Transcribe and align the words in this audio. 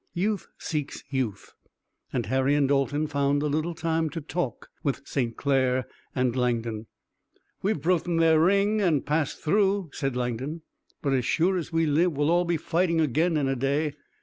Youth 0.15 0.47
seeks 0.57 1.03
youth 1.11 1.53
and 2.11 2.25
Harry 2.25 2.55
and 2.55 2.67
Dalton 2.67 3.05
found 3.05 3.43
a 3.43 3.45
little 3.45 3.75
time 3.75 4.09
to 4.09 4.19
talk 4.19 4.69
with 4.81 5.03
St. 5.05 5.37
Clair 5.37 5.85
and 6.15 6.35
Langdon. 6.35 6.87
"We've 7.61 7.79
broken 7.79 8.17
their 8.17 8.39
ring 8.39 8.81
and 8.81 9.05
passed 9.05 9.43
through," 9.43 9.91
said 9.93 10.15
Langdon, 10.15 10.63
"but 11.03 11.13
as 11.13 11.25
sure 11.25 11.55
as 11.55 11.71
we 11.71 11.85
live 11.85 12.13
we'll 12.13 12.31
all 12.31 12.45
be 12.45 12.57
fighting 12.57 12.99
again 12.99 13.37
in 13.37 13.47
a 13.47 13.55
day. 13.55 13.93